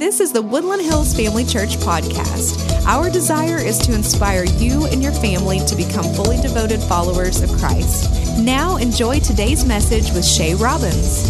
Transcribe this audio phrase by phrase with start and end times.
[0.00, 2.86] This is the Woodland Hills Family Church podcast.
[2.86, 7.50] Our desire is to inspire you and your family to become fully devoted followers of
[7.58, 8.38] Christ.
[8.38, 11.28] Now, enjoy today's message with Shay Robbins.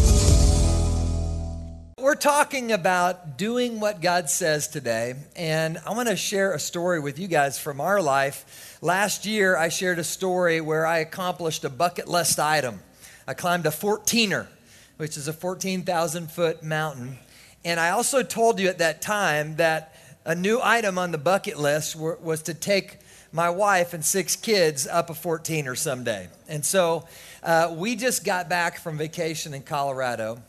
[1.99, 7.01] We're talking about doing what God says today, and I want to share a story
[7.01, 8.79] with you guys from our life.
[8.81, 12.79] Last year, I shared a story where I accomplished a bucket list item.
[13.27, 14.47] I climbed a 14er,
[14.97, 17.19] which is a 14,000 foot mountain.
[17.65, 19.95] And I also told you at that time that
[20.25, 22.99] a new item on the bucket list were, was to take
[23.33, 26.29] my wife and six kids up a 14er someday.
[26.49, 27.07] And so
[27.43, 30.43] uh, we just got back from vacation in Colorado.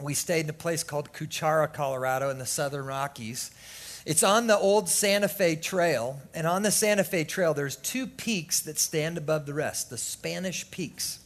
[0.00, 3.50] We stayed in a place called Cuchara, Colorado, in the Southern Rockies.
[4.04, 6.20] It's on the old Santa Fe Trail.
[6.34, 9.98] And on the Santa Fe Trail, there's two peaks that stand above the rest the
[9.98, 11.18] Spanish Peaks.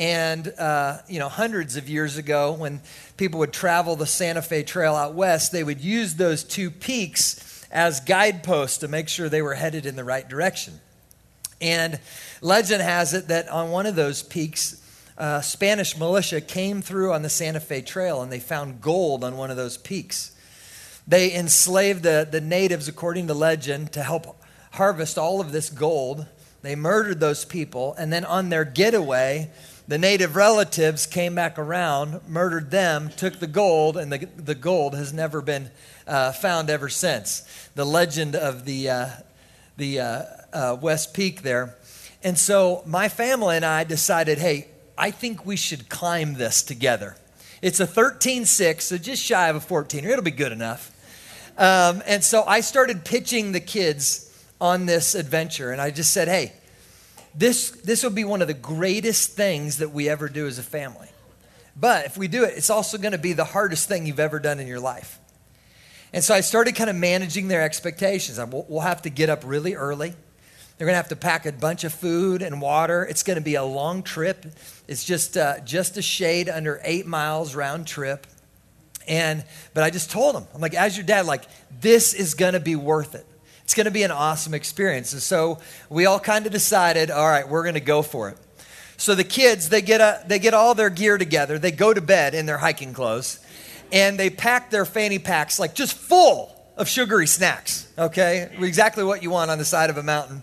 [0.00, 2.80] And, uh, you know, hundreds of years ago, when
[3.18, 7.66] people would travel the Santa Fe Trail out west, they would use those two peaks
[7.70, 10.80] as guideposts to make sure they were headed in the right direction.
[11.60, 12.00] And
[12.40, 14.82] legend has it that on one of those peaks,
[15.18, 19.36] uh, Spanish militia came through on the Santa Fe Trail and they found gold on
[19.36, 20.34] one of those peaks.
[21.06, 26.24] They enslaved the, the natives, according to legend, to help harvest all of this gold.
[26.62, 29.50] They murdered those people, and then on their getaway,
[29.90, 34.94] the native relatives came back around, murdered them, took the gold, and the, the gold
[34.94, 35.68] has never been
[36.06, 37.42] uh, found ever since.
[37.74, 39.08] The legend of the, uh,
[39.76, 41.74] the uh, uh West Peak there.
[42.22, 47.16] And so my family and I decided hey, I think we should climb this together.
[47.60, 50.04] It's a 13 6, so just shy of a 14.
[50.04, 50.92] It'll be good enough.
[51.58, 56.28] Um, and so I started pitching the kids on this adventure, and I just said,
[56.28, 56.52] hey,
[57.34, 60.62] this, this will be one of the greatest things that we ever do as a
[60.62, 61.08] family.
[61.76, 64.38] But if we do it, it's also going to be the hardest thing you've ever
[64.38, 65.18] done in your life.
[66.12, 68.40] And so I started kind of managing their expectations.
[68.50, 70.12] We'll have to get up really early.
[70.76, 73.04] They're going to have to pack a bunch of food and water.
[73.04, 74.46] It's going to be a long trip.
[74.88, 78.26] It's just, uh, just a shade under eight miles round trip.
[79.06, 81.44] And, but I just told them, I'm like, as your dad, like,
[81.80, 83.26] this is going to be worth it.
[83.70, 85.12] It's going to be an awesome experience.
[85.12, 88.36] And so we all kind of decided, all right, we're going to go for it.
[88.96, 91.56] So the kids, they get, a, they get all their gear together.
[91.56, 93.38] They go to bed in their hiking clothes
[93.92, 98.52] and they pack their fanny packs like just full of sugary snacks, okay?
[98.58, 100.42] Exactly what you want on the side of a mountain.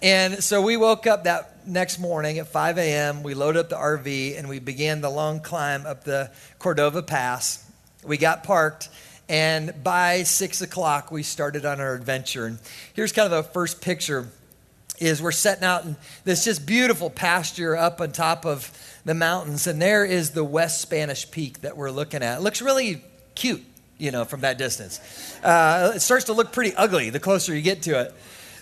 [0.00, 3.22] And so we woke up that next morning at 5 a.m.
[3.22, 7.70] We loaded up the RV and we began the long climb up the Cordova Pass.
[8.02, 8.88] We got parked
[9.28, 12.46] and by six o'clock, we started on our adventure.
[12.46, 12.58] And
[12.94, 14.28] here's kind of the first picture
[14.98, 18.70] is we're setting out in this just beautiful pasture up on top of
[19.04, 19.66] the mountains.
[19.66, 22.38] And there is the West Spanish Peak that we're looking at.
[22.38, 23.02] It looks really
[23.34, 23.64] cute,
[23.98, 25.00] you know, from that distance.
[25.42, 28.14] Uh, it starts to look pretty ugly the closer you get to it.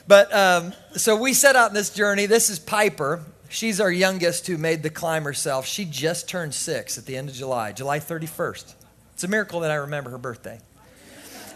[0.06, 2.26] But um, so we set out in this journey.
[2.26, 3.22] This is Piper.
[3.48, 5.66] She's our youngest who made the climb herself.
[5.66, 8.74] She just turned six at the end of July, July 31st.
[9.14, 10.58] It's a miracle that I remember her birthday.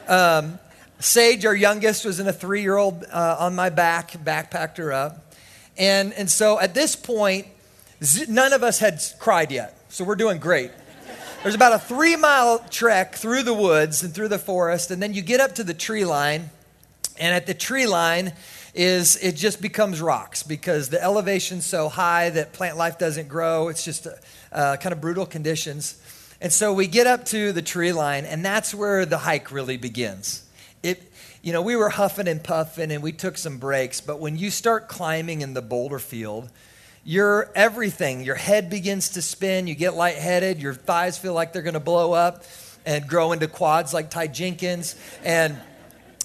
[0.06, 0.60] Um,
[1.00, 4.92] Sage, our youngest, was in a three year old uh, on my back, backpacked her
[4.92, 5.34] up.
[5.76, 7.48] And, and so at this point,
[8.28, 9.76] none of us had cried yet.
[9.88, 10.70] So we're doing great.
[11.42, 15.12] There's about a three mile trek through the woods and through the forest, and then
[15.12, 16.50] you get up to the tree line.
[17.20, 18.34] And at the tree line,
[18.72, 23.66] is it just becomes rocks because the elevation's so high that plant life doesn't grow.
[23.66, 24.06] It's just
[24.52, 26.00] uh, kind of brutal conditions.
[26.40, 29.76] And so we get up to the tree line, and that's where the hike really
[29.76, 30.44] begins.
[30.82, 31.02] It,
[31.42, 34.50] you know, we were huffing and puffing and we took some breaks, but when you
[34.50, 36.50] start climbing in the boulder field,
[37.04, 41.62] your everything, your head begins to spin, you get lightheaded, your thighs feel like they're
[41.62, 42.44] going to blow up
[42.84, 44.94] and grow into quads like Ty Jenkins.
[45.24, 45.56] And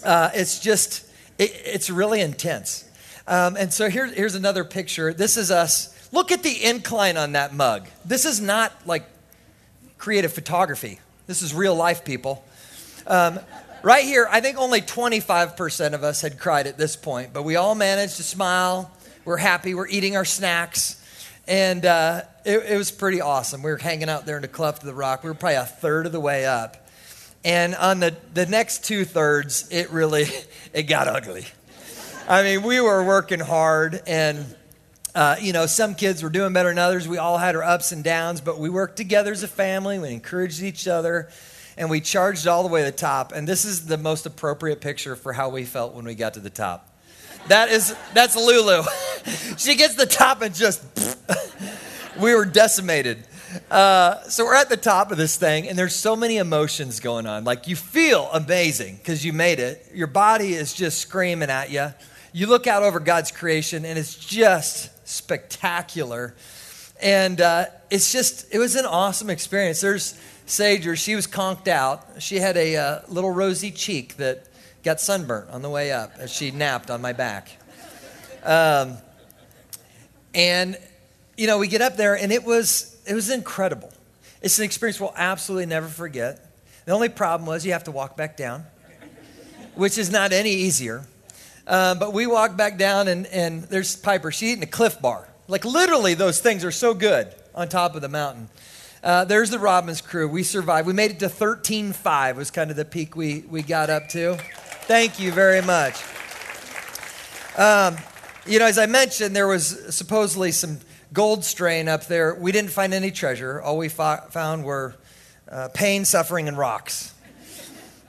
[0.03, 1.05] uh, it's just,
[1.37, 2.89] it, it's really intense.
[3.27, 5.13] Um, and so here, here's another picture.
[5.13, 5.89] This is us.
[6.11, 7.87] Look at the incline on that mug.
[8.05, 9.12] This is not like
[10.03, 10.99] creative photography.
[11.27, 12.43] This is real life, people.
[13.07, 13.39] Um,
[13.83, 17.55] right here, I think only 25% of us had cried at this point, but we
[17.55, 18.91] all managed to smile.
[19.23, 19.73] We're happy.
[19.73, 21.01] We're eating our snacks.
[21.47, 23.63] And uh, it, it, was pretty awesome.
[23.63, 25.23] We were hanging out there in the cleft of the rock.
[25.23, 26.85] We were probably a third of the way up.
[27.45, 30.25] And on the, the next two thirds, it really,
[30.73, 31.45] it got ugly.
[32.27, 34.53] I mean, we were working hard and
[35.15, 37.07] uh, you know, some kids were doing better than others.
[37.07, 39.99] We all had our ups and downs, but we worked together as a family.
[39.99, 41.29] We encouraged each other,
[41.77, 43.31] and we charged all the way to the top.
[43.31, 46.39] And this is the most appropriate picture for how we felt when we got to
[46.39, 46.89] the top.
[47.47, 48.83] That is, that's Lulu.
[49.57, 50.81] she gets the top and just,
[52.19, 53.23] we were decimated.
[53.69, 57.27] Uh, so we're at the top of this thing, and there's so many emotions going
[57.27, 57.43] on.
[57.43, 59.85] Like you feel amazing because you made it.
[59.93, 61.93] Your body is just screaming at you.
[62.31, 66.35] You look out over God's creation, and it's just spectacular.
[67.01, 69.81] And uh, it's just, it was an awesome experience.
[69.81, 72.21] There's Sager, she was conked out.
[72.21, 74.45] She had a uh, little rosy cheek that
[74.83, 77.49] got sunburnt on the way up as she napped on my back.
[78.43, 78.97] Um,
[80.35, 80.77] and,
[81.37, 83.91] you know, we get up there, and it was, it was incredible.
[84.41, 86.45] It's an experience we'll absolutely never forget.
[86.85, 88.65] The only problem was you have to walk back down,
[89.75, 91.05] which is not any easier.
[91.65, 94.31] Uh, but we walked back down, and, and there's Piper.
[94.31, 95.27] She's eating a Clif Bar.
[95.47, 98.49] Like, literally, those things are so good on top of the mountain.
[99.03, 100.27] Uh, there's the Robbins crew.
[100.27, 100.87] We survived.
[100.87, 104.37] We made it to 13.5 was kind of the peak we, we got up to.
[104.87, 106.01] Thank you very much.
[107.57, 107.97] Um,
[108.45, 110.79] you know, as I mentioned, there was supposedly some
[111.11, 112.33] gold strain up there.
[112.33, 113.61] We didn't find any treasure.
[113.61, 114.95] All we fo- found were
[115.49, 117.13] uh, pain, suffering, and rocks.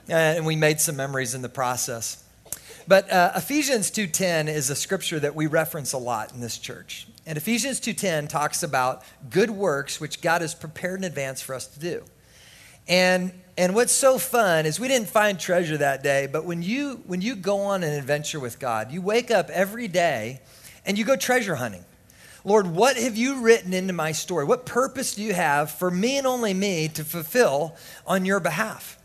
[0.07, 2.23] And we made some memories in the process.
[2.87, 7.07] But uh, Ephesians 2:10 is a scripture that we reference a lot in this church.
[7.25, 11.67] And Ephesians 2:10 talks about good works which God has prepared in advance for us
[11.67, 12.03] to do.
[12.87, 17.01] And and what's so fun is we didn't find treasure that day, but when you
[17.07, 20.41] when you go on an adventure with God, you wake up every day
[20.85, 21.85] and you go treasure hunting.
[22.43, 24.45] Lord, what have you written into my story?
[24.45, 28.99] What purpose do you have for me and only me to fulfill on your behalf?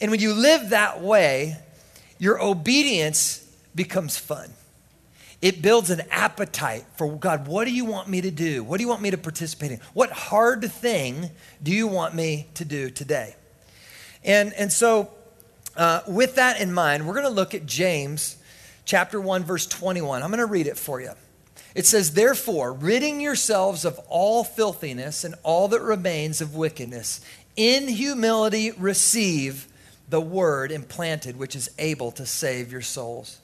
[0.00, 1.58] And when you live that way,
[2.22, 4.48] your obedience becomes fun.
[5.40, 8.62] It builds an appetite for God, what do you want me to do?
[8.62, 9.80] What do you want me to participate in?
[9.92, 11.30] What hard thing
[11.60, 13.34] do you want me to do today?
[14.22, 15.10] And, and so,
[15.76, 18.36] uh, with that in mind, we're going to look at James
[18.84, 20.22] chapter 1, verse 21.
[20.22, 21.10] I'm going to read it for you.
[21.74, 27.20] It says, Therefore, ridding yourselves of all filthiness and all that remains of wickedness,
[27.56, 29.66] in humility receive
[30.12, 33.38] the word implanted, which is able to save your souls.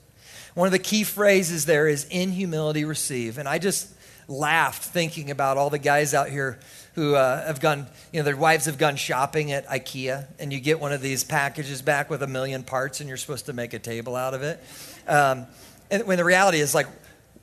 [0.55, 3.39] One of the key phrases there is in humility receive.
[3.39, 3.91] And I just
[4.29, 6.59] laughed thinking about all the guys out here
[6.95, 10.61] who uh, have gone, you know, their wives have gone shopping at IKEA, and you
[10.61, 13.73] get one of these packages back with a million parts, and you're supposed to make
[13.73, 14.63] a table out of it.
[15.07, 15.47] Um,
[15.91, 16.89] and when the reality is, like,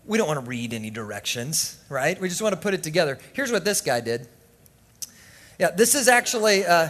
[0.06, 2.22] we don't want to read any directions, right?
[2.22, 3.18] We just want to put it together.
[3.34, 4.28] Here's what this guy did.
[5.58, 6.64] Yeah, this is actually.
[6.64, 6.90] Uh,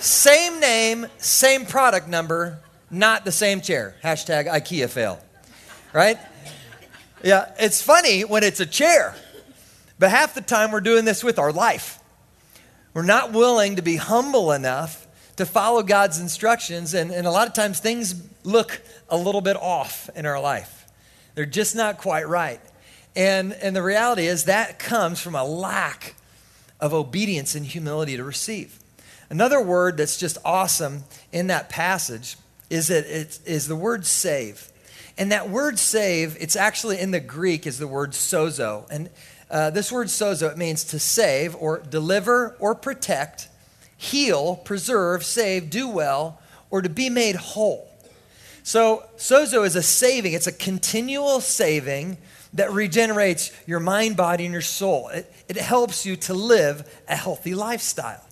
[0.00, 2.60] same name, same product number,
[2.90, 3.94] not the same chair.
[4.02, 5.20] Hashtag IKEA fail.
[5.92, 6.18] Right?
[7.22, 9.14] Yeah, it's funny when it's a chair,
[9.98, 11.98] but half the time we're doing this with our life.
[12.94, 15.06] We're not willing to be humble enough
[15.36, 19.56] to follow God's instructions, and, and a lot of times things look a little bit
[19.56, 20.86] off in our life.
[21.34, 22.60] They're just not quite right.
[23.14, 26.14] And, and the reality is that comes from a lack
[26.80, 28.78] of obedience and humility to receive.
[29.30, 32.36] Another word that's just awesome in that passage
[32.70, 34.70] is that it is the word save.
[35.16, 38.88] And that word save, it's actually in the Greek is the word sozo.
[38.90, 39.10] And
[39.50, 43.48] uh, this word sozo, it means to save or deliver or protect,
[43.96, 46.40] heal, preserve, save, do well,
[46.70, 47.90] or to be made whole.
[48.62, 52.18] So sozo is a saving, it's a continual saving
[52.54, 55.08] that regenerates your mind, body, and your soul.
[55.08, 58.24] It, it helps you to live a healthy lifestyle.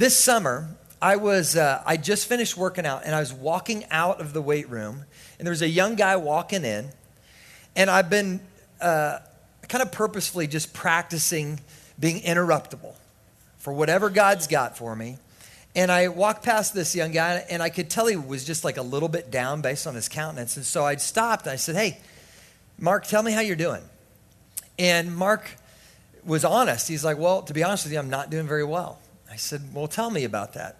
[0.00, 0.66] This summer,
[1.02, 4.40] I was uh, I just finished working out and I was walking out of the
[4.40, 5.04] weight room
[5.38, 6.88] and there was a young guy walking in
[7.76, 8.40] and I've been
[8.80, 9.18] uh,
[9.68, 11.60] kind of purposefully just practicing
[11.98, 12.94] being interruptible
[13.58, 15.18] for whatever God's got for me.
[15.74, 18.78] And I walked past this young guy and I could tell he was just like
[18.78, 20.56] a little bit down based on his countenance.
[20.56, 21.98] And so I stopped and I said, "Hey,
[22.78, 23.82] Mark, tell me how you're doing."
[24.78, 25.58] And Mark
[26.24, 26.88] was honest.
[26.88, 28.98] He's like, "Well, to be honest with you, I'm not doing very well."
[29.30, 30.76] I said, Well, tell me about that.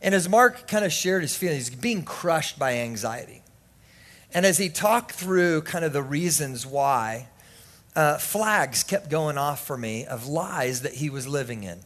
[0.00, 3.42] And as Mark kind of shared his feelings, he's being crushed by anxiety.
[4.32, 7.28] And as he talked through kind of the reasons why,
[7.96, 11.80] uh, flags kept going off for me of lies that he was living in.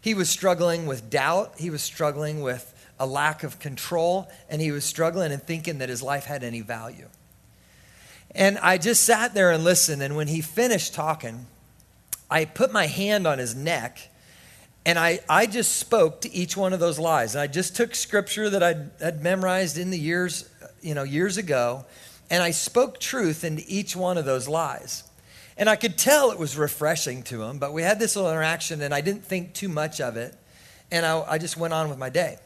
[0.00, 4.70] He was struggling with doubt, he was struggling with a lack of control, and he
[4.70, 7.08] was struggling and thinking that his life had any value.
[8.30, 11.46] And I just sat there and listened, and when he finished talking,
[12.30, 14.10] I put my hand on his neck
[14.86, 17.34] and I, I just spoke to each one of those lies.
[17.34, 20.48] And I just took scripture that I'd, memorized in the years,
[20.80, 21.84] you know, years ago,
[22.30, 25.02] and I spoke truth into each one of those lies.
[25.58, 28.80] And I could tell it was refreshing to him, but we had this little interaction
[28.80, 30.36] and I didn't think too much of it.
[30.92, 32.38] And I, I just went on with my day.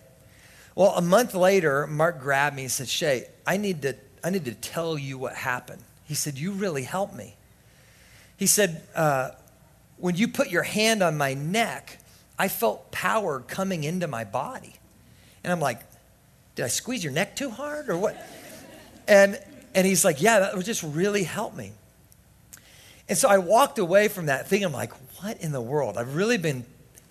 [0.74, 4.46] Well, a month later, Mark grabbed me and said, Shay, I need to, I need
[4.46, 5.82] to tell you what happened.
[6.04, 7.36] He said, You really helped me.
[8.38, 9.32] He said, uh,
[9.98, 11.98] when you put your hand on my neck,
[12.40, 14.72] I felt power coming into my body.
[15.44, 15.80] And I'm like,
[16.54, 18.16] did I squeeze your neck too hard or what?
[19.06, 19.38] And,
[19.74, 21.72] and he's like, yeah, that would just really help me.
[23.10, 24.64] And so I walked away from that thing.
[24.64, 25.98] I'm like, what in the world?
[25.98, 26.64] I've really been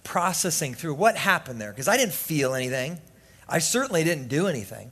[0.03, 2.98] processing through what happened there because I didn't feel anything.
[3.48, 4.89] I certainly didn't do anything.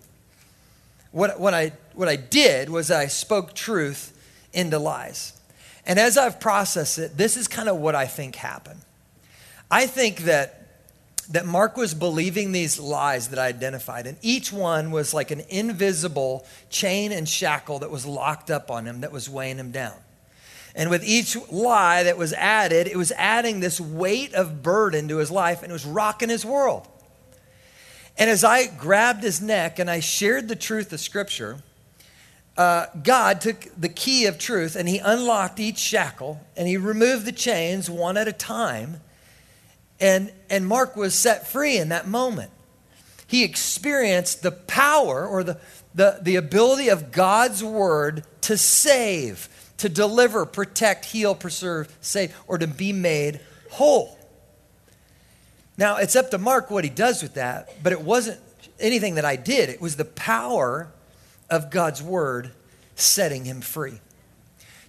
[1.10, 4.16] What, what, I, what I did was I spoke truth
[4.54, 5.34] into lies.
[5.84, 8.82] And as I've processed it, this is kind of what I think happened.
[9.70, 10.54] I think that
[11.30, 15.42] that Mark was believing these lies that I identified, and each one was like an
[15.50, 19.96] invisible chain and shackle that was locked up on him that was weighing him down.
[20.78, 25.18] And with each lie that was added, it was adding this weight of burden to
[25.18, 26.88] his life and it was rocking his world.
[28.16, 31.64] And as I grabbed his neck and I shared the truth of Scripture,
[32.58, 37.26] uh, God took the key of truth and he unlocked each shackle and he removed
[37.26, 39.02] the chains one at a time.
[40.00, 42.52] And, and Mark was set free in that moment.
[43.26, 45.60] He experienced the power or the,
[45.94, 52.58] the, the ability of God's word to save, to deliver, protect, heal, preserve, save, or
[52.58, 54.18] to be made whole.
[55.78, 58.40] Now, it's up to Mark what he does with that, but it wasn't
[58.80, 59.70] anything that I did.
[59.70, 60.92] It was the power
[61.50, 62.52] of God's word
[62.96, 64.00] setting him free.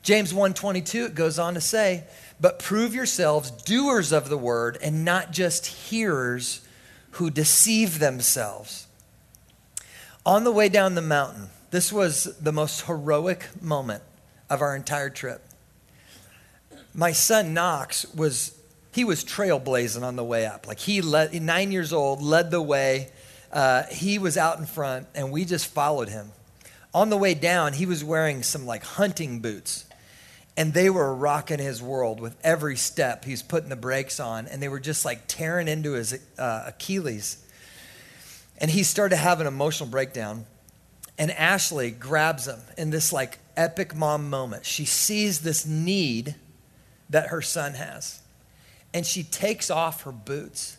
[0.08, 2.04] James 1:22 it goes on to say,
[2.40, 6.62] "But prove yourselves doers of the word and not just hearers
[7.10, 8.86] who deceive themselves."
[10.24, 14.02] On the way down the mountain, this was the most heroic moment
[14.48, 15.42] of our entire trip.
[16.94, 18.52] My son Knox was
[18.92, 20.66] he was trailblazing on the way up.
[20.66, 23.10] Like he led, nine years old, led the way.
[23.52, 26.32] Uh, he was out in front, and we just followed him.
[26.94, 29.84] On the way down, he was wearing some like hunting boots,
[30.58, 33.24] and they were rocking his world with every step.
[33.24, 37.46] He's putting the brakes on, and they were just like tearing into his uh, Achilles.
[38.58, 40.46] And he started to have an emotional breakdown.
[41.16, 44.66] And Ashley grabs him in this like epic mom moment.
[44.66, 46.34] She sees this need
[47.08, 48.20] that her son has
[48.92, 50.76] and she takes off her boots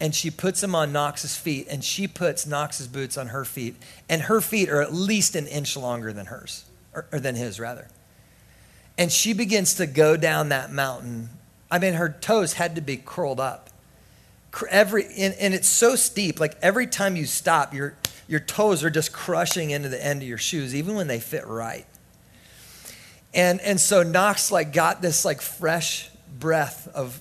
[0.00, 3.76] and she puts them on Knox's feet and she puts Knox's boots on her feet
[4.08, 7.60] and her feet are at least an inch longer than hers or, or than his
[7.60, 7.88] rather
[8.96, 11.30] and she begins to go down that mountain
[11.70, 13.70] I mean her toes had to be curled up
[14.70, 17.96] every and, and it's so steep like every time you stop your
[18.28, 21.46] your toes are just crushing into the end of your shoes even when they fit
[21.46, 21.86] right
[23.34, 26.08] and and so Knox like got this like fresh
[26.38, 27.20] breath of,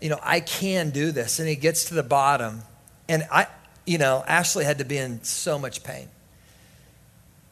[0.00, 1.38] you know, I can do this.
[1.38, 2.62] And he gets to the bottom.
[3.08, 3.46] And I,
[3.86, 6.08] you know, Ashley had to be in so much pain.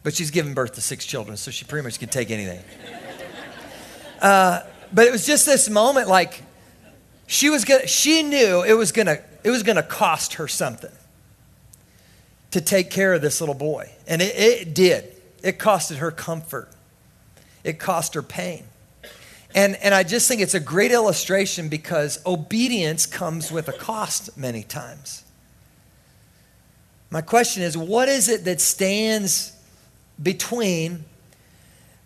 [0.02, 2.60] But she's given birth to six children, so she pretty much can take anything.
[4.20, 4.60] Uh,
[4.92, 6.42] but it was just this moment like
[7.26, 10.92] she was gonna, she knew it was gonna, it was gonna cost her something
[12.52, 13.90] to take care of this little boy.
[14.06, 15.12] And it, it did.
[15.42, 16.70] It costed her comfort.
[17.64, 18.64] It cost her pain.
[19.54, 24.36] And, and I just think it's a great illustration because obedience comes with a cost
[24.36, 25.24] many times.
[27.10, 29.52] My question is what is it that stands
[30.22, 31.04] between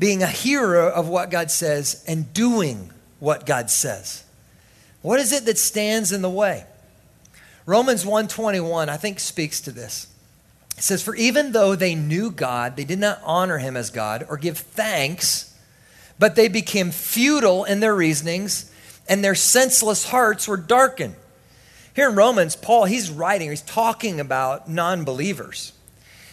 [0.00, 2.90] being a hearer of what God says and doing
[3.20, 4.24] what God says?
[5.02, 6.64] What is it that stands in the way?
[7.66, 10.08] Romans 121 I think speaks to this.
[10.76, 14.26] It says for even though they knew God, they did not honor him as God
[14.28, 15.50] or give thanks
[16.20, 18.70] but they became futile in their reasonings,
[19.08, 21.16] and their senseless hearts were darkened.
[21.96, 25.72] Here in Romans, Paul, he's writing, he's talking about non believers.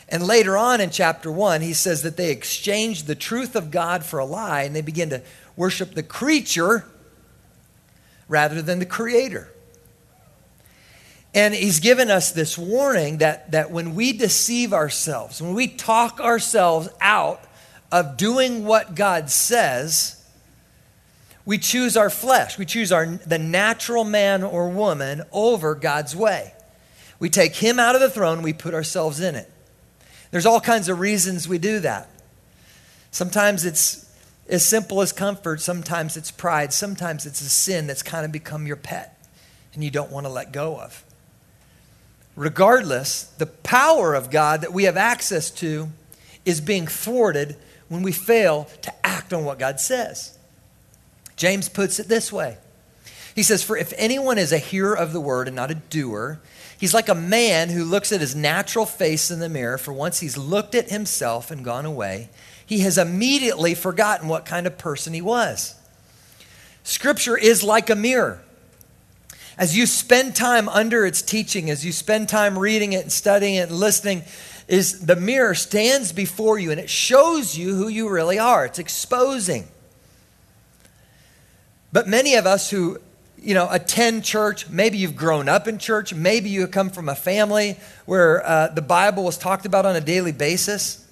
[0.09, 4.05] And later on in chapter 1, he says that they exchanged the truth of God
[4.05, 5.21] for a lie and they begin to
[5.55, 6.85] worship the creature
[8.27, 9.51] rather than the creator.
[11.33, 16.19] And he's given us this warning that, that when we deceive ourselves, when we talk
[16.19, 17.43] ourselves out
[17.91, 20.17] of doing what God says,
[21.45, 22.57] we choose our flesh.
[22.57, 26.53] We choose our, the natural man or woman over God's way.
[27.19, 29.49] We take him out of the throne, we put ourselves in it.
[30.31, 32.09] There's all kinds of reasons we do that.
[33.11, 34.05] Sometimes it's
[34.49, 38.67] as simple as comfort, sometimes it's pride, sometimes it's a sin that's kind of become
[38.67, 39.17] your pet
[39.73, 41.03] and you don't want to let go of.
[42.35, 45.89] Regardless, the power of God that we have access to
[46.45, 47.57] is being thwarted
[47.89, 50.37] when we fail to act on what God says.
[51.35, 52.57] James puts it this way
[53.35, 56.39] He says, For if anyone is a hearer of the word and not a doer,
[56.77, 60.19] he's like a man who looks at his natural face in the mirror, for once
[60.19, 62.29] he's looked at himself and gone away,
[62.65, 65.75] he has immediately forgotten what kind of person he was.
[66.83, 68.41] Scripture is like a mirror.
[69.57, 73.55] As you spend time under its teaching, as you spend time reading it and studying
[73.55, 74.23] it and listening,
[74.67, 78.65] is the mirror stands before you and it shows you who you really are.
[78.65, 79.67] It's exposing.
[81.91, 82.99] But many of us who
[83.47, 84.67] you know, attend church.
[84.67, 86.13] Maybe you've grown up in church.
[86.13, 90.01] Maybe you come from a family where uh, the Bible was talked about on a
[90.01, 91.07] daily basis.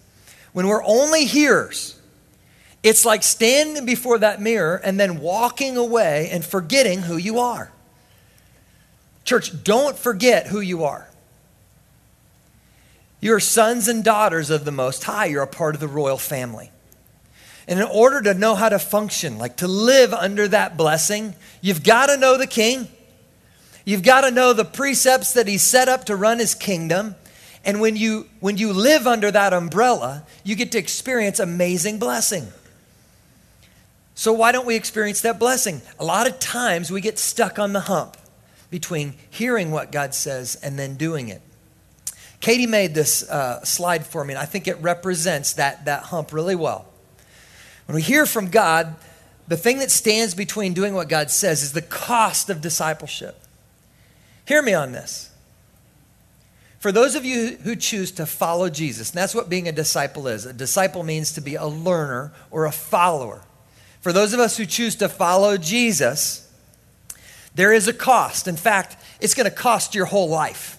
[0.52, 1.98] When we're only hearers,
[2.84, 7.72] it's like standing before that mirror and then walking away and forgetting who you are.
[9.24, 11.08] Church, don't forget who you are.
[13.22, 15.28] You're sons and daughters of the Most High.
[15.28, 16.70] You're a part of the royal family.
[17.68, 21.84] And in order to know how to function, like to live under that blessing, you've
[21.84, 22.88] got to know the king.
[23.86, 27.16] You've got to know the precepts that he set up to run his kingdom.
[27.64, 32.48] And when you when you live under that umbrella, you get to experience amazing blessing.
[34.14, 35.82] So why don't we experience that blessing?
[36.00, 38.18] A lot of times we get stuck on the hump
[38.70, 41.42] between hearing what God says and then doing it.
[42.40, 46.32] Katie made this uh, slide for me, and I think it represents that, that hump
[46.32, 46.86] really well.
[47.86, 48.96] When we hear from God,
[49.48, 53.40] the thing that stands between doing what God says is the cost of discipleship.
[54.46, 55.32] Hear me on this.
[56.80, 60.28] For those of you who choose to follow Jesus, and that's what being a disciple
[60.28, 63.42] is a disciple means to be a learner or a follower.
[64.02, 66.48] For those of us who choose to follow Jesus,
[67.56, 68.48] there is a cost.
[68.48, 70.78] In fact, it's going to cost your whole life.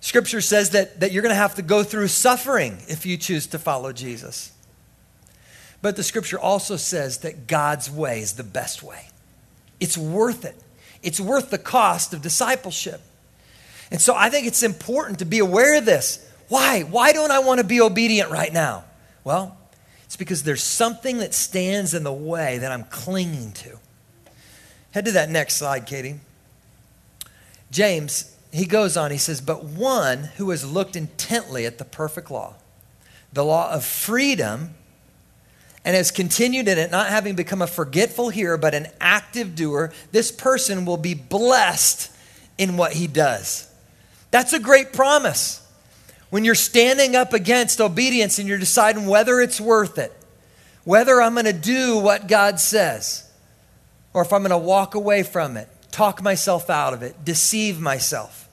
[0.00, 3.46] Scripture says that, that you're going to have to go through suffering if you choose
[3.48, 4.50] to follow Jesus.
[5.82, 9.08] But the scripture also says that God's way is the best way.
[9.78, 10.56] It's worth it.
[11.02, 13.00] It's worth the cost of discipleship.
[13.90, 16.26] And so I think it's important to be aware of this.
[16.48, 16.82] Why?
[16.82, 18.84] Why don't I want to be obedient right now?
[19.24, 19.56] Well,
[20.04, 23.78] it's because there's something that stands in the way that I'm clinging to.
[24.92, 26.20] Head to that next slide, Katie.
[27.70, 32.30] James, he goes on, he says, But one who has looked intently at the perfect
[32.30, 32.54] law,
[33.32, 34.74] the law of freedom,
[35.84, 39.92] and has continued in it, not having become a forgetful hearer, but an active doer,
[40.12, 42.10] this person will be blessed
[42.58, 43.72] in what he does.
[44.30, 45.66] That's a great promise.
[46.28, 50.12] When you're standing up against obedience and you're deciding whether it's worth it,
[50.84, 53.28] whether I'm going to do what God says,
[54.12, 57.80] or if I'm going to walk away from it, talk myself out of it, deceive
[57.80, 58.48] myself.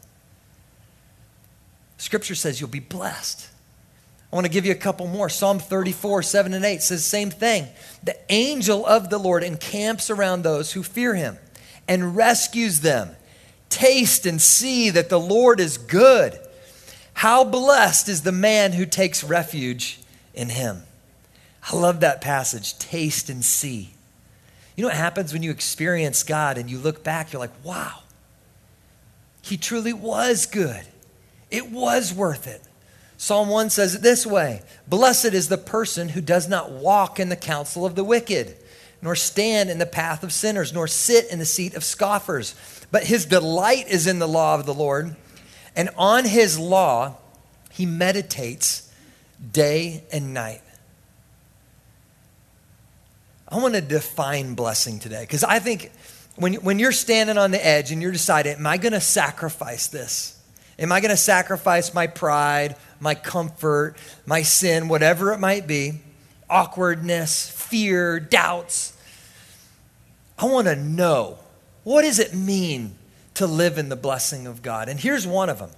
[1.97, 3.47] Scripture says you'll be blessed.
[4.31, 5.29] I want to give you a couple more.
[5.29, 7.67] Psalm 34, 7 and 8 says same thing.
[8.03, 11.37] The angel of the Lord encamps around those who fear him
[11.87, 13.15] and rescues them.
[13.69, 16.37] Taste and see that the Lord is good.
[17.13, 19.99] How blessed is the man who takes refuge
[20.33, 20.83] in him.
[21.69, 22.77] I love that passage.
[22.77, 23.93] Taste and see.
[24.75, 28.01] You know what happens when you experience God and you look back, you're like, wow,
[29.41, 30.85] he truly was good.
[31.49, 32.61] It was worth it.
[33.17, 37.30] Psalm 1 says it this way Blessed is the person who does not walk in
[37.30, 38.56] the counsel of the wicked,
[39.01, 42.56] nor stand in the path of sinners, nor sit in the seat of scoffers.
[42.91, 45.15] But his delight is in the law of the Lord,
[45.75, 47.17] and on his law
[47.71, 48.91] he meditates
[49.51, 50.62] day and night.
[53.49, 55.91] I want to define blessing today because I think
[56.36, 59.88] when, when you're standing on the edge and you're deciding, am I going to sacrifice
[59.88, 60.37] this?
[60.79, 66.01] Am I going to sacrifice my pride, my comfort, my sin, whatever it might be,
[66.49, 68.95] awkwardness, fear, doubts?
[70.37, 71.39] I want to know
[71.83, 72.95] what does it mean
[73.35, 74.89] to live in the blessing of God?
[74.89, 75.71] And here's one of them.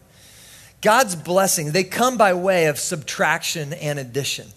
[0.81, 4.47] God's blessing, they come by way of subtraction and addition.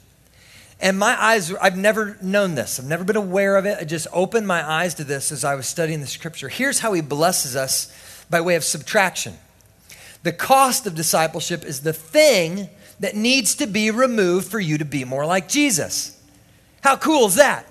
[0.81, 2.81] And my eyes, I've never known this.
[2.81, 3.79] I've never been aware of it.
[3.81, 6.49] I just opened my eyes to this as I was studying the scripture.
[6.49, 7.93] Here's how he blesses us
[8.29, 9.35] by way of subtraction.
[10.23, 12.69] The cost of discipleship is the thing
[13.01, 16.19] that needs to be removed for you to be more like Jesus.
[16.83, 17.67] How cool is that?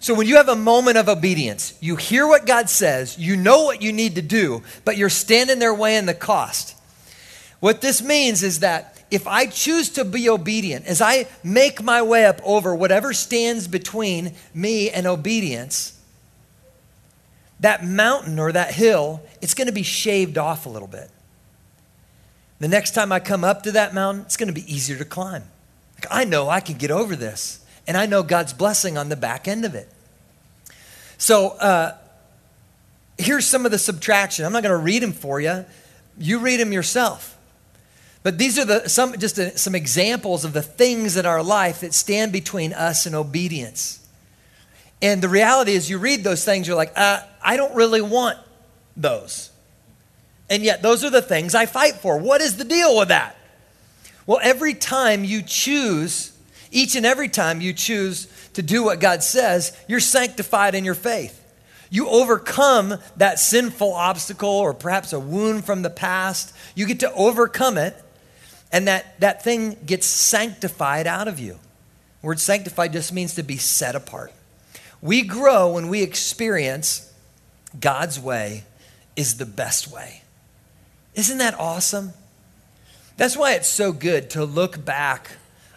[0.00, 3.64] So, when you have a moment of obedience, you hear what God says, you know
[3.64, 6.74] what you need to do, but you're standing there weighing the cost.
[7.60, 12.00] What this means is that if I choose to be obedient, as I make my
[12.00, 16.00] way up over whatever stands between me and obedience,
[17.58, 21.10] that mountain or that hill, it's going to be shaved off a little bit.
[22.60, 25.04] The next time I come up to that mountain, it's going to be easier to
[25.04, 25.44] climb.
[25.96, 29.16] Like, I know I can get over this, and I know God's blessing on the
[29.16, 29.88] back end of it.
[31.16, 31.96] So uh,
[33.18, 34.44] here's some of the subtraction.
[34.44, 35.64] I'm not going to read them for you.
[36.18, 37.36] You read them yourself.
[38.22, 41.80] But these are the, some, just a, some examples of the things in our life
[41.80, 44.06] that stand between us and obedience.
[45.00, 48.36] And the reality is, you read those things, you're like, uh, I don't really want
[48.96, 49.49] those.
[50.50, 52.18] And yet, those are the things I fight for.
[52.18, 53.36] What is the deal with that?
[54.26, 56.36] Well, every time you choose,
[56.72, 60.94] each and every time you choose to do what God says, you're sanctified in your
[60.94, 61.36] faith.
[61.88, 66.54] You overcome that sinful obstacle or perhaps a wound from the past.
[66.74, 67.96] You get to overcome it,
[68.72, 71.58] and that, that thing gets sanctified out of you.
[72.20, 74.32] The word sanctified just means to be set apart.
[75.00, 77.12] We grow when we experience
[77.78, 78.64] God's way
[79.16, 80.22] is the best way.
[81.14, 82.12] Isn't that awesome?
[83.16, 85.32] That's why it's so good to look back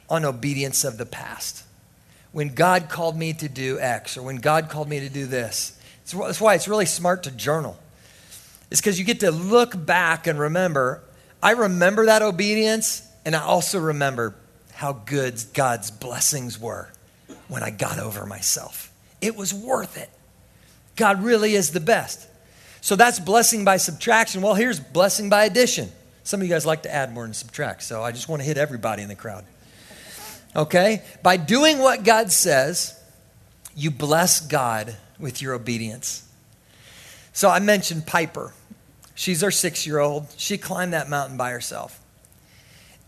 [0.09, 1.63] on obedience of the past.
[2.31, 5.77] When God called me to do X or when God called me to do this.
[6.11, 7.77] That's why it's really smart to journal.
[8.71, 11.03] It's because you get to look back and remember.
[11.41, 14.35] I remember that obedience, and I also remember
[14.73, 16.91] how good God's blessings were
[17.47, 18.91] when I got over myself.
[19.21, 20.09] It was worth it.
[20.95, 22.27] God really is the best.
[22.83, 24.41] So that's blessing by subtraction.
[24.41, 25.89] Well, here's blessing by addition.
[26.25, 28.45] Some of you guys like to add more than subtract, so I just want to
[28.45, 29.45] hit everybody in the crowd.
[30.53, 31.01] Okay?
[31.23, 33.01] By doing what God says,
[33.73, 36.27] you bless God with your obedience.
[37.31, 38.53] So I mentioned Piper.
[39.15, 40.27] She's our six year old.
[40.35, 42.01] She climbed that mountain by herself.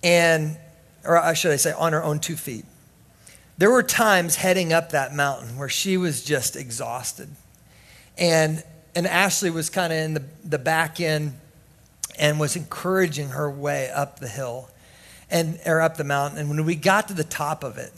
[0.02, 0.58] And,
[1.04, 2.64] or should I say, on her own two feet.
[3.58, 7.28] There were times heading up that mountain where she was just exhausted.
[8.18, 8.64] And,
[8.96, 11.34] and Ashley was kind of in the, the back end
[12.18, 14.70] and was encouraging her way up the hill
[15.30, 16.40] and or up the mountain.
[16.40, 17.92] And when we got to the top of it,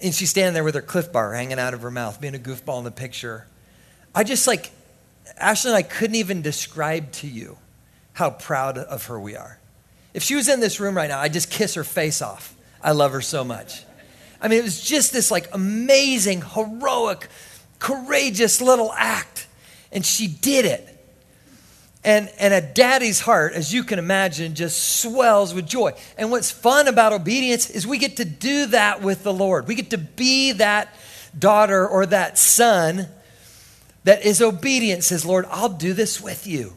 [0.00, 2.38] and she's standing there with her Clif Bar hanging out of her mouth, being a
[2.38, 3.46] goofball in the picture.
[4.14, 4.70] I just like,
[5.36, 7.58] Ashley and I couldn't even describe to you
[8.12, 9.58] how proud of her we are.
[10.14, 12.54] If she was in this room right now, I'd just kiss her face off.
[12.82, 13.82] I love her so much.
[14.40, 17.28] I mean, it was just this like amazing, heroic,
[17.80, 19.47] courageous little act.
[19.92, 20.94] And she did it.
[22.04, 25.92] And, and a daddy's heart, as you can imagine, just swells with joy.
[26.16, 29.66] And what's fun about obedience is we get to do that with the Lord.
[29.66, 30.94] We get to be that
[31.36, 33.08] daughter or that son
[34.04, 36.72] that is obedient, says, Lord, I'll do this with you.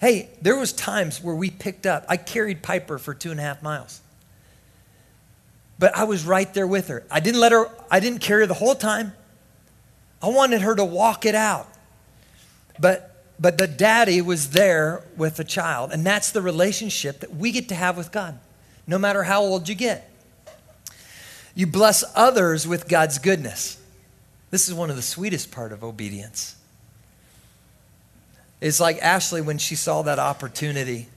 [0.00, 3.42] Hey, there was times where we picked up, I carried Piper for two and a
[3.42, 4.00] half miles.
[5.78, 7.04] But I was right there with her.
[7.10, 9.14] I didn't let her, I didn't carry her the whole time.
[10.22, 11.68] I wanted her to walk it out.
[12.78, 15.90] But but the daddy was there with the child.
[15.92, 18.38] And that's the relationship that we get to have with God,
[18.86, 20.08] no matter how old you get.
[21.54, 23.78] You bless others with God's goodness.
[24.52, 26.54] This is one of the sweetest part of obedience.
[28.60, 31.08] It's like Ashley when she saw that opportunity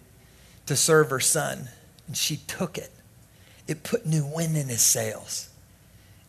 [0.66, 1.70] to serve her son,
[2.08, 2.90] and she took it.
[3.68, 5.50] It put new wind in his sails.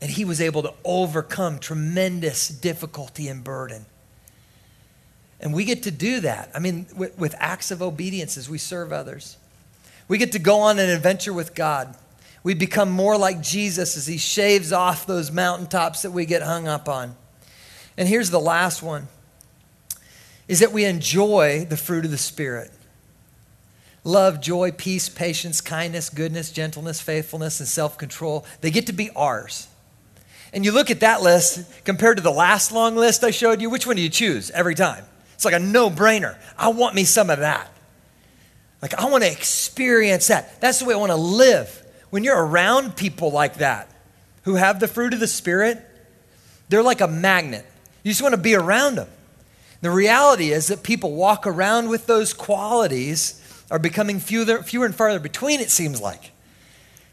[0.07, 3.87] And he was able to overcome tremendous difficulty and burden.
[5.41, 6.49] And we get to do that.
[6.55, 9.37] I mean, with, with, acts of obedience as we serve others.
[10.07, 11.97] We get to go on an adventure with God.
[12.45, 16.69] We become more like Jesus as he shaves off those mountaintops that we get hung
[16.69, 17.17] up on.
[17.97, 19.09] And here's the last one
[20.47, 22.71] is that we enjoy the fruit of the Spirit.
[24.05, 28.47] Love, joy, peace, patience, kindness, goodness, gentleness, faithfulness, and self control.
[28.61, 29.67] They get to be ours.
[30.53, 33.69] And you look at that list compared to the last long list I showed you,
[33.71, 35.05] which one do you choose every time?
[35.35, 36.37] It's like a no brainer.
[36.57, 37.71] I want me some of that.
[38.81, 40.61] Like, I want to experience that.
[40.61, 41.83] That's the way I want to live.
[42.11, 43.91] When you're around people like that
[44.43, 45.85] who have the fruit of the Spirit,
[46.69, 47.67] they're like a magnet.
[48.03, 49.09] You just want to be around them.
[49.81, 54.95] The reality is that people walk around with those qualities are becoming fewer, fewer and
[54.95, 56.31] farther between, it seems like.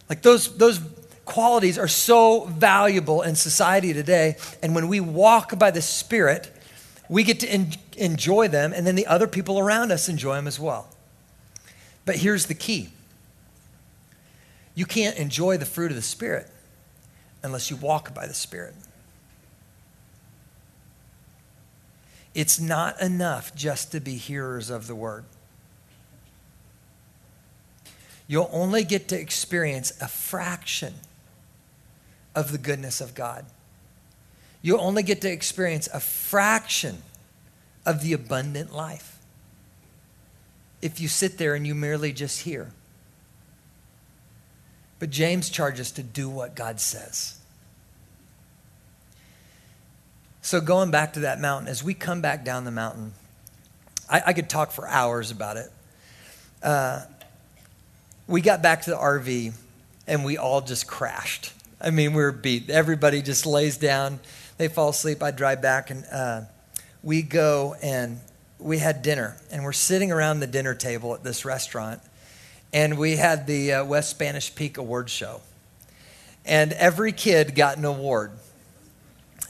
[0.10, 0.80] Like those, those
[1.26, 4.36] qualities are so valuable in society today.
[4.62, 6.52] And when we walk by the Spirit,
[7.10, 10.48] we get to en- enjoy them, and then the other people around us enjoy them
[10.48, 10.88] as well.
[12.06, 12.90] But here's the key
[14.76, 16.50] you can't enjoy the fruit of the Spirit
[17.44, 18.74] unless you walk by the Spirit.
[22.34, 25.26] It's not enough just to be hearers of the word.
[28.26, 30.96] You'll only get to experience a fraction
[32.36, 33.46] of the goodness of God
[34.64, 37.04] you only get to experience a fraction
[37.86, 39.20] of the abundant life
[40.82, 42.72] if you sit there and you merely just hear.
[45.00, 47.38] But James charges to do what God says.
[50.42, 53.14] So, going back to that mountain, as we come back down the mountain,
[54.10, 55.70] I, I could talk for hours about it.
[56.62, 57.02] Uh,
[58.28, 59.54] we got back to the RV
[60.08, 61.52] and we all just crashed.
[61.84, 62.70] I mean, we were beat.
[62.70, 64.22] Everybody just lays down.
[64.58, 65.22] They fall asleep.
[65.22, 66.42] I drive back, and uh,
[67.04, 68.22] we go and
[68.58, 69.36] we had dinner.
[69.52, 72.02] And we're sitting around the dinner table at this restaurant.
[72.72, 75.42] And we had the uh, West Spanish Peak Award Show.
[76.46, 78.32] And every kid got an award.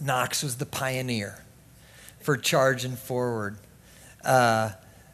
[0.02, 1.40] Knox was the pioneer
[2.22, 3.58] for charging forward.
[4.26, 4.72] Uh,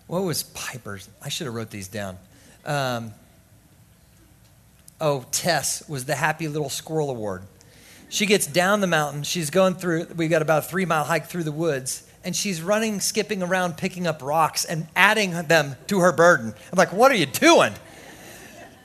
[0.07, 1.09] what was Piper's?
[1.21, 2.17] I should have wrote these down.
[2.65, 3.13] Um,
[5.01, 7.43] oh, Tess was the Happy Little Squirrel Award.
[8.09, 9.23] She gets down the mountain.
[9.23, 12.61] She's going through, we got about a three mile hike through the woods, and she's
[12.61, 16.53] running, skipping around, picking up rocks and adding them to her burden.
[16.71, 17.73] I'm like, what are you doing?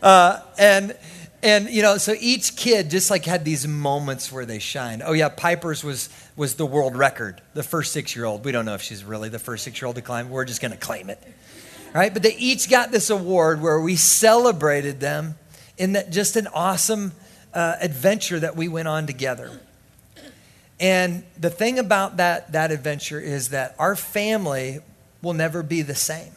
[0.03, 0.95] Uh, and,
[1.43, 5.03] and, you know, so each kid just like had these moments where they shine.
[5.05, 8.45] Oh, yeah, Piper's was, was the world record, the first six year old.
[8.45, 10.29] We don't know if she's really the first six year old to climb.
[10.29, 11.23] We're just going to claim it.
[11.95, 12.13] Right?
[12.13, 15.37] But they each got this award where we celebrated them
[15.79, 17.13] in that just an awesome
[17.53, 19.61] uh, adventure that we went on together.
[20.81, 24.81] And the thing about that, that adventure is that our family
[25.23, 26.33] will never be the same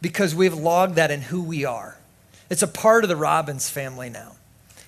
[0.00, 1.96] because we've logged that in who we are.
[2.50, 4.32] It's a part of the Robbins family now.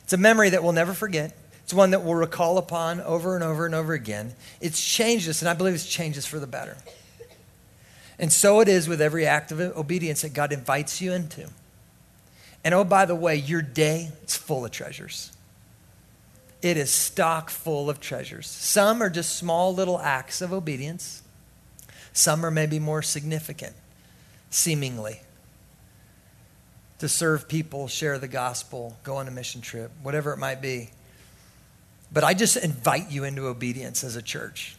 [0.05, 1.37] It's a memory that we'll never forget.
[1.65, 4.33] It's one that we'll recall upon over and over and over again.
[4.61, 6.77] It's changed us, and I believe it's changed us for the better.
[8.19, 11.49] And so it is with every act of obedience that God invites you into.
[12.65, 15.33] And oh, by the way, your day is full of treasures.
[16.61, 18.47] It is stock full of treasures.
[18.47, 21.23] Some are just small little acts of obedience,
[22.13, 23.75] some are maybe more significant,
[24.51, 25.21] seemingly.
[26.99, 30.91] To serve people, share the gospel, go on a mission trip, whatever it might be.
[32.11, 34.77] But I just invite you into obedience as a church.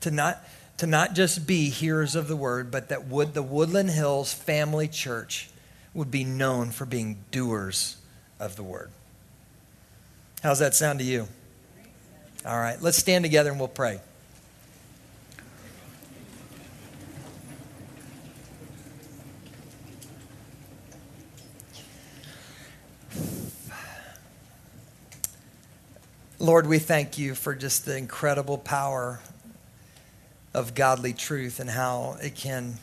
[0.00, 0.42] To not,
[0.78, 4.88] to not just be hearers of the word, but that would, the Woodland Hills Family
[4.88, 5.48] Church
[5.94, 7.96] would be known for being doers
[8.38, 8.90] of the word.
[10.42, 11.28] How's that sound to you?
[12.46, 14.00] All right, let's stand together and we'll pray.
[26.38, 29.20] Lord, we thank you for just the incredible power
[30.54, 32.76] of godly truth and how it can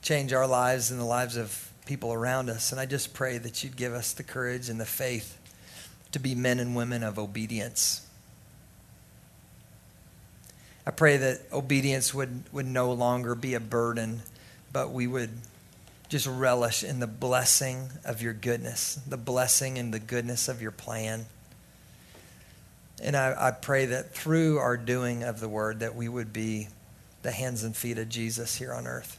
[0.00, 2.72] change our lives and the lives of people around us.
[2.72, 5.38] And I just pray that you'd give us the courage and the faith
[6.12, 8.06] to be men and women of obedience.
[10.86, 14.22] I pray that obedience would, would no longer be a burden,
[14.72, 15.30] but we would
[16.08, 20.70] just relish in the blessing of your goodness, the blessing and the goodness of your
[20.70, 21.26] plan.
[23.02, 26.68] And I, I pray that through our doing of the word that we would be
[27.22, 29.18] the hands and feet of Jesus here on earth.